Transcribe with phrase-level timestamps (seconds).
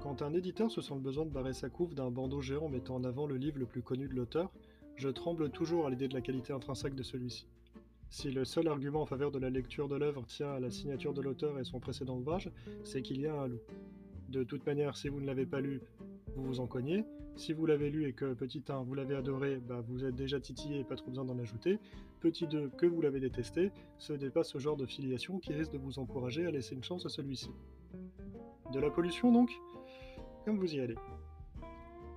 [0.00, 2.96] Quand un éditeur se sent le besoin de barrer sa couve d'un bandeau géant mettant
[2.96, 4.50] en avant le livre le plus connu de l'auteur,
[4.96, 7.46] je tremble toujours à l'idée de la qualité intrinsèque de celui-ci.
[8.10, 11.14] Si le seul argument en faveur de la lecture de l'œuvre tient à la signature
[11.14, 12.50] de l'auteur et son précédent ouvrage,
[12.84, 13.60] c'est qu'il y a un loup.
[14.32, 15.82] De toute manière, si vous ne l'avez pas lu,
[16.36, 17.04] vous vous en cognez.
[17.36, 20.40] Si vous l'avez lu et que petit 1, vous l'avez adoré, bah, vous êtes déjà
[20.40, 21.78] titillé et pas trop besoin d'en ajouter.
[22.20, 25.72] Petit 2, que vous l'avez détesté, ce n'est pas ce genre de filiation qui risque
[25.72, 27.50] de vous encourager à laisser une chance à celui-ci.
[28.72, 29.50] De la pollution donc?
[30.46, 30.96] Comme vous y allez.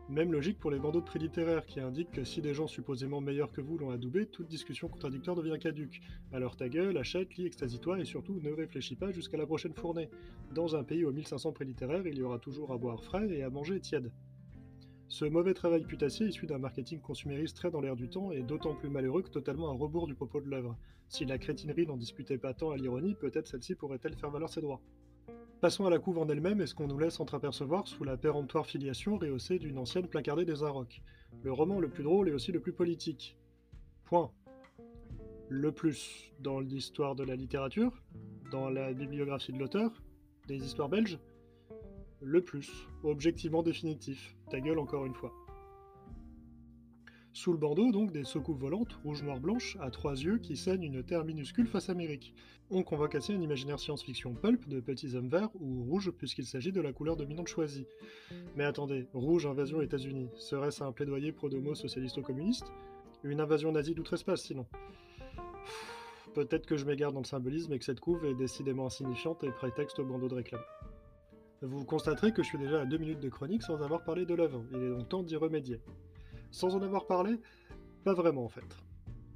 [0.08, 3.22] Même logique pour les bandeaux de prix littéraires qui indiquent que si des gens supposément
[3.22, 6.00] meilleurs que vous l'ont adoubé, toute discussion contradictoire devient caduque.
[6.32, 10.10] Alors ta gueule, achète, lis, extasie-toi et surtout ne réfléchis pas jusqu'à la prochaine fournée.
[10.54, 13.41] Dans un pays aux 1500 prix littéraires, il y aura toujours à boire frais et
[13.41, 14.12] à manger tiède.
[15.08, 18.76] Ce mauvais travail putassier issu d'un marketing consumériste très dans l'air du temps est d'autant
[18.76, 20.77] plus malheureux que totalement à rebours du propos de l'œuvre.
[21.10, 24.62] Si la crétinerie n'en disputait pas tant à l'ironie, peut-être celle-ci pourrait-elle faire valoir ses
[24.62, 24.82] droits.
[25.62, 28.68] Passons à la couve en elle-même et ce qu'on nous laisse entreapercevoir sous la péremptoire
[28.68, 31.01] filiation rehaussée d'une ancienne placardée des Arocs.
[31.43, 33.37] Le roman le plus drôle et aussi le plus politique.
[34.03, 34.31] Point.
[35.49, 38.03] Le plus dans l'histoire de la littérature,
[38.51, 39.91] dans la bibliographie de l'auteur,
[40.48, 41.20] des histoires belges.
[42.21, 42.71] Le plus,
[43.03, 44.35] objectivement définitif.
[44.49, 45.34] Ta gueule encore une fois.
[47.36, 50.84] Sous le bandeau, donc, des secousses volantes, rouge, noir, blanche, à trois yeux, qui saignent
[50.84, 52.34] une terre minuscule face Amérique.
[52.70, 56.72] On convoque ainsi un imaginaire science-fiction pulp de petits hommes verts ou rouges, puisqu'il s'agit
[56.72, 57.88] de la couleur dominante choisie.
[58.55, 62.72] Mais attendez, rouge invasion États-Unis, serait-ce un plaidoyer pro-domo socialisto-communiste
[63.26, 64.66] Une invasion nazie d'outre-espace, sinon?
[66.34, 69.52] Peut-être que je m'égare dans le symbolisme et que cette couve est décidément insignifiante et
[69.52, 70.64] prétexte au bandeau de réclame.
[71.62, 74.34] Vous constaterez que je suis déjà à deux minutes de chronique sans avoir parlé de
[74.34, 75.81] l'œuvre, il est donc temps d'y remédier.
[76.51, 77.40] Sans en avoir parlé
[78.03, 78.78] Pas vraiment en fait.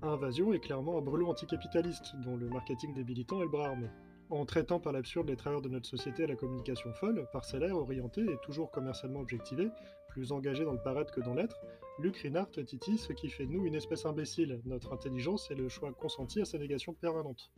[0.01, 3.87] Invasion est clairement un brûlot anticapitaliste, dont le marketing débilitant est le bras armé.
[4.29, 8.21] En traitant par l'absurde les travailleurs de notre société à la communication folle, parcellaire, orientée
[8.21, 9.69] et toujours commercialement objectivée,
[10.07, 11.59] plus engagée dans le paraître que dans l'être,
[11.99, 15.67] Luc Rinart titille ce qui fait de nous une espèce imbécile, notre intelligence et le
[15.67, 17.51] choix consenti à sa négation permanente.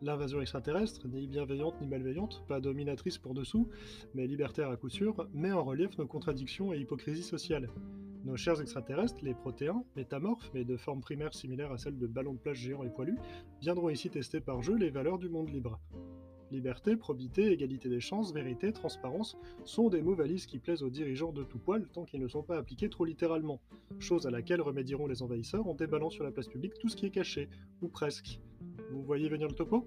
[0.00, 3.68] L'invasion extraterrestre, ni bienveillante ni malveillante, pas dominatrice pour dessous,
[4.14, 7.70] mais libertaire à coup sûr, met en relief nos contradictions et hypocrisie sociale.
[8.24, 12.32] Nos chers extraterrestres, les protéins, métamorphes, mais de forme primaire similaire à celle de ballons
[12.32, 13.18] de plage géants et poilus,
[13.60, 15.78] viendront ici tester par jeu les valeurs du monde libre.
[16.50, 21.32] Liberté, probité, égalité des chances, vérité, transparence sont des mots valises qui plaisent aux dirigeants
[21.32, 23.60] de tout poil tant qu'ils ne sont pas appliqués trop littéralement,
[23.98, 27.04] chose à laquelle remédieront les envahisseurs en déballant sur la place publique tout ce qui
[27.04, 27.50] est caché,
[27.82, 28.40] ou presque.
[28.90, 29.86] Vous voyez venir le topo?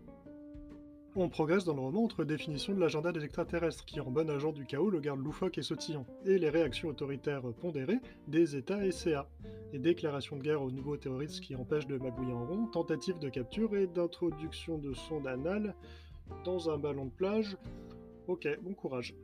[1.19, 4.51] On progresse dans le roman entre définition de l'agenda des extraterrestres, qui en bon agent
[4.51, 8.91] du chaos le garde loufoque et sautillant, et les réactions autoritaires pondérées des États et
[8.91, 9.27] CA,
[9.73, 13.29] et déclarations de guerre aux nouveaux terroristes qui empêchent de magouiller en rond, tentatives de
[13.29, 15.75] capture et d'introduction de sondes anales
[16.45, 17.57] dans un ballon de plage.
[18.27, 19.16] Ok, bon courage.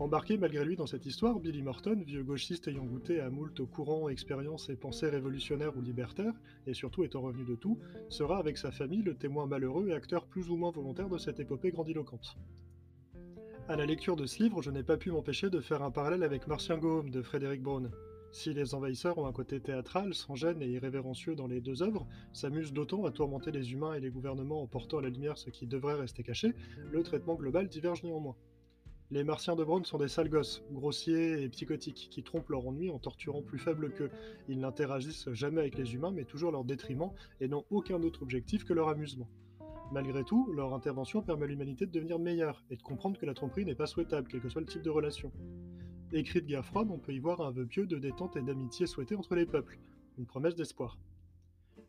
[0.00, 4.08] Embarqué malgré lui dans cette histoire, Billy Morton, vieux gauchiste ayant goûté à moult courants,
[4.08, 6.34] expériences et pensées révolutionnaires ou libertaires,
[6.68, 10.26] et surtout étant revenu de tout, sera avec sa famille le témoin malheureux et acteur
[10.26, 12.36] plus ou moins volontaire de cette épopée grandiloquente.
[13.66, 16.22] À la lecture de ce livre, je n'ai pas pu m'empêcher de faire un parallèle
[16.22, 17.90] avec Martien Gaume de Frédéric Braun.
[18.30, 22.06] Si les envahisseurs ont un côté théâtral, sans gêne et irrévérencieux dans les deux œuvres,
[22.32, 25.50] s'amusent d'autant à tourmenter les humains et les gouvernements en portant à la lumière ce
[25.50, 26.54] qui devrait rester caché,
[26.92, 28.36] le traitement global diverge néanmoins.
[29.10, 32.90] Les martiens de Brown sont des sales gosses, grossiers et psychotiques, qui trompent leur ennui
[32.90, 34.10] en torturant plus faibles qu'eux.
[34.48, 38.64] Ils n'interagissent jamais avec les humains, mais toujours leur détriment, et n'ont aucun autre objectif
[38.64, 39.30] que leur amusement.
[39.92, 43.32] Malgré tout, leur intervention permet à l'humanité de devenir meilleure, et de comprendre que la
[43.32, 45.32] tromperie n'est pas souhaitable, quel que soit le type de relation.
[46.12, 48.86] Écrit de guerre froide, on peut y voir un vœu pieux de détente et d'amitié
[48.86, 49.78] souhaité entre les peuples,
[50.18, 50.98] une promesse d'espoir.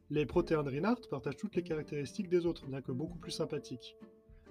[0.10, 3.98] Les protéins de Reinhardt partagent toutes les caractéristiques des autres, bien que beaucoup plus sympathiques.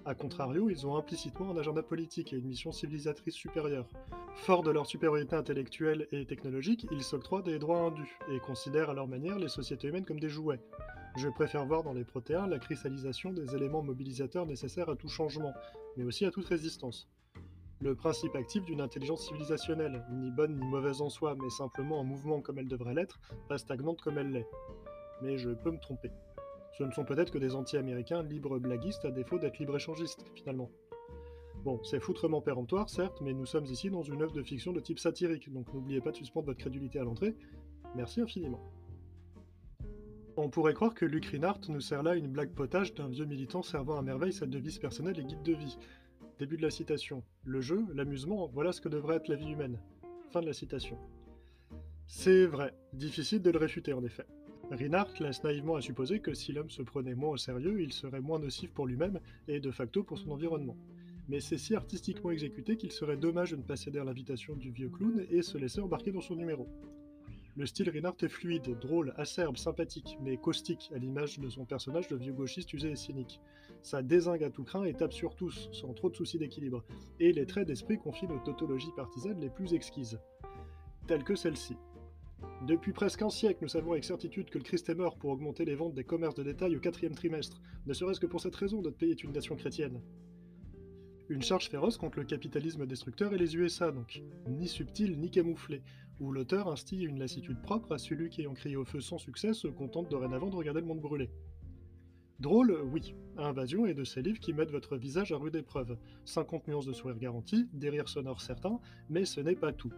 [0.09, 3.87] A contrario, ils ont implicitement un agenda politique et une mission civilisatrice supérieure.
[4.37, 8.95] Forts de leur supériorité intellectuelle et technologique, ils s'octroient des droits indus et considèrent à
[8.95, 10.61] leur manière les sociétés humaines comme des jouets.
[11.15, 15.53] Je préfère voir dans les protéins la cristallisation des éléments mobilisateurs nécessaires à tout changement,
[15.95, 17.07] mais aussi à toute résistance.
[17.79, 22.03] Le principe actif d'une intelligence civilisationnelle, ni bonne ni mauvaise en soi, mais simplement en
[22.03, 24.47] mouvement comme elle devrait l'être, pas stagnante comme elle l'est.
[25.21, 26.09] Mais je peux me tromper.
[26.77, 30.69] Ce ne sont peut-être que des anti-américains libres blaguistes à défaut d'être libre-échangistes, finalement.
[31.63, 34.79] Bon, c'est foutrement péremptoire, certes, mais nous sommes ici dans une œuvre de fiction de
[34.79, 37.35] type satirique, donc n'oubliez pas de suspendre votre crédulité à l'entrée.
[37.95, 38.61] Merci infiniment.
[40.37, 43.61] On pourrait croire que Luc Rinart nous sert là une blague potage d'un vieux militant
[43.61, 45.77] servant à merveille sa devise personnelle et guide de vie.
[46.37, 47.23] Début de la citation.
[47.43, 49.77] Le jeu, l'amusement, voilà ce que devrait être la vie humaine.
[50.31, 50.97] Fin de la citation.
[52.07, 54.25] C'est vrai, difficile de le réfuter en effet.
[54.71, 58.21] Reinhardt laisse naïvement à supposer que si l'homme se prenait moins au sérieux, il serait
[58.21, 60.77] moins nocif pour lui-même et de facto pour son environnement.
[61.27, 64.71] mais c'est si artistiquement exécuté qu'il serait dommage de ne pas céder à l'invitation du
[64.71, 66.67] vieux clown et se laisser embarquer dans son numéro.
[67.55, 72.07] Le style Rinart est fluide, drôle, acerbe, sympathique, mais caustique, à l'image de son personnage
[72.07, 73.41] de vieux gauchiste usé et cynique.
[73.83, 76.83] Sa désingue à tout craint et tape sur tous, sans trop de soucis d'équilibre,
[77.19, 80.19] et les traits d'esprit confient nos tautologies partisanes les plus exquises.
[81.07, 81.75] Telles que celle-ci.
[82.67, 85.65] Depuis presque un siècle, nous savons avec certitude que le Christ est mort pour augmenter
[85.65, 88.81] les ventes des commerces de détail au quatrième trimestre, ne serait-ce que pour cette raison
[88.81, 90.01] notre pays est une nation chrétienne.
[91.29, 95.81] Une charge féroce contre le capitalisme destructeur et les USA, donc, ni subtil ni camouflé,
[96.19, 99.53] où l'auteur instille une lassitude propre à celui qui, ayant crié au feu sans succès,
[99.53, 101.29] se contente dorénavant de regarder le monde brûler.
[102.39, 103.15] Drôle, oui.
[103.37, 105.97] Invasion et de ces livres qui mettent votre visage à rude épreuve.
[106.25, 109.93] 50 nuances de sourire garanties, des rires sonores certains, mais ce n'est pas tout.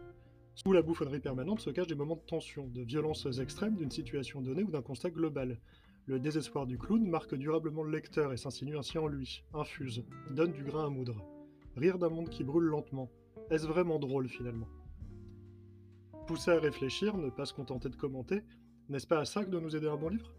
[0.54, 4.42] Sous la bouffonnerie permanente se cachent des moments de tension, de violences extrêmes d'une situation
[4.42, 5.60] donnée ou d'un constat global.
[6.06, 10.52] Le désespoir du clown marque durablement le lecteur et s'insinue ainsi en lui, infuse, donne
[10.52, 11.24] du grain à moudre.
[11.78, 13.10] Rire d'un monde qui brûle lentement.
[13.50, 14.68] Est-ce vraiment drôle finalement?
[16.28, 18.44] Pousser à réfléchir, ne pas se contenter de commenter,
[18.90, 20.34] n'est-ce pas à ça que doit nous aider un bon livre?